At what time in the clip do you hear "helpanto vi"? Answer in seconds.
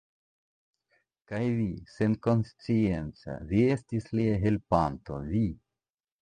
4.47-5.45